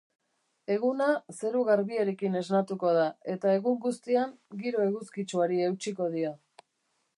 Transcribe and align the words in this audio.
Eguna 0.75 1.09
zeru 1.41 1.61
garbiarekin 1.67 2.39
esnatuko 2.41 2.95
da 2.97 3.05
eta 3.35 3.53
egun 3.59 3.79
guztian 3.85 4.35
giro 4.65 4.83
eguzkitsuari 4.89 5.63
eutsiko 5.69 6.09
dio. 6.19 6.33